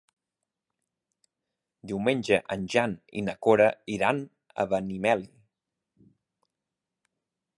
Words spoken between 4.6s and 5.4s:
a Benimeli.